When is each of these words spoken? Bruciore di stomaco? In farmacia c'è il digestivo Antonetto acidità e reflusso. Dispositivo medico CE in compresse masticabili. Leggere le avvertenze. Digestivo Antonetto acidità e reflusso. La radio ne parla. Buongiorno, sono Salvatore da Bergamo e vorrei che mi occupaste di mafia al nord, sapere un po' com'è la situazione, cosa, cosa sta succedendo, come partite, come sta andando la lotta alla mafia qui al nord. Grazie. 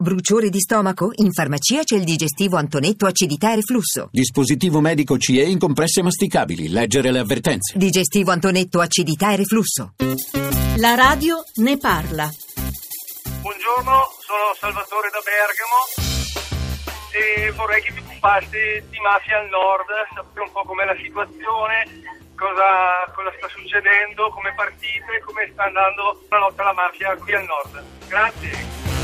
Bruciore 0.00 0.48
di 0.48 0.60
stomaco? 0.60 1.10
In 1.16 1.30
farmacia 1.30 1.82
c'è 1.84 1.94
il 1.96 2.04
digestivo 2.04 2.56
Antonetto 2.56 3.04
acidità 3.04 3.52
e 3.52 3.56
reflusso. 3.56 4.08
Dispositivo 4.10 4.80
medico 4.80 5.18
CE 5.18 5.42
in 5.42 5.58
compresse 5.58 6.00
masticabili. 6.00 6.70
Leggere 6.70 7.12
le 7.12 7.18
avvertenze. 7.18 7.76
Digestivo 7.76 8.30
Antonetto 8.30 8.80
acidità 8.80 9.32
e 9.32 9.36
reflusso. 9.36 9.92
La 10.78 10.94
radio 10.94 11.44
ne 11.56 11.76
parla. 11.76 12.32
Buongiorno, 13.44 13.92
sono 14.24 14.56
Salvatore 14.58 15.10
da 15.12 15.20
Bergamo 15.20 15.80
e 17.12 17.50
vorrei 17.52 17.82
che 17.82 17.92
mi 17.92 18.00
occupaste 18.00 18.86
di 18.88 18.98
mafia 19.04 19.36
al 19.36 19.50
nord, 19.52 19.84
sapere 20.16 20.46
un 20.46 20.52
po' 20.52 20.64
com'è 20.64 20.86
la 20.86 20.96
situazione, 20.96 21.84
cosa, 22.40 23.04
cosa 23.12 23.28
sta 23.36 23.48
succedendo, 23.52 24.32
come 24.32 24.54
partite, 24.56 25.20
come 25.28 25.44
sta 25.52 25.68
andando 25.68 26.24
la 26.30 26.38
lotta 26.38 26.62
alla 26.62 26.72
mafia 26.72 27.14
qui 27.20 27.34
al 27.34 27.44
nord. 27.44 27.84
Grazie. 28.08 28.99